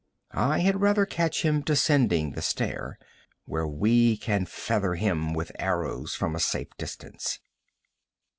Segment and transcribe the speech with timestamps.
[0.33, 2.97] I had rather catch him descending the stair,
[3.45, 7.39] where we can feather him with arrows from a safe distance.'